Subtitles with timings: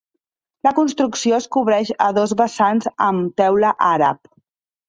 [0.67, 4.35] La construcció es cobreix a dos vessants amb teula àrab.